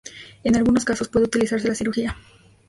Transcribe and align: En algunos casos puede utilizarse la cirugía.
En 0.43 0.55
algunos 0.55 0.83
casos 0.83 1.09
puede 1.09 1.27
utilizarse 1.27 1.67
la 1.67 1.75
cirugía. 1.75 2.17